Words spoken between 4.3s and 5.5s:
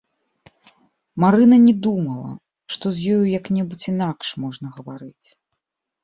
можна гаварыць.